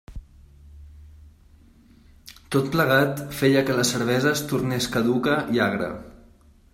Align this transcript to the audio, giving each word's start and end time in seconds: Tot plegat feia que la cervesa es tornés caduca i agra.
Tot 2.55 2.71
plegat 2.75 3.21
feia 3.41 3.63
que 3.67 3.75
la 3.81 3.87
cervesa 3.93 4.31
es 4.39 4.43
tornés 4.53 4.89
caduca 4.97 5.37
i 5.59 5.63
agra. 5.71 5.91